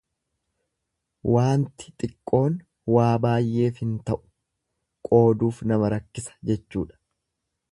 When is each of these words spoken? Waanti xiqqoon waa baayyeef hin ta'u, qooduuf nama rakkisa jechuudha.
Waanti 1.33 1.91
xiqqoon 2.03 2.55
waa 2.95 3.11
baayyeef 3.27 3.83
hin 3.83 3.93
ta'u, 4.09 4.19
qooduuf 5.11 5.61
nama 5.73 5.93
rakkisa 5.97 6.39
jechuudha. 6.53 6.99